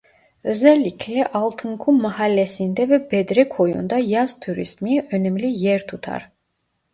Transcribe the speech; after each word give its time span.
Özellikle 0.43 1.27
"Altınkum 1.27 2.01
Mahallesi"nde 2.01 2.89
ve 2.89 3.11
"Bedre 3.11 3.49
Koyu"nda 3.49 3.97
yaz 3.97 4.39
turizmi 4.39 5.05
önemli 5.11 5.47
yer 5.65 5.87
tutar. 5.87 6.31